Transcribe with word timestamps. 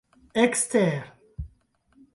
ekster 0.43 0.89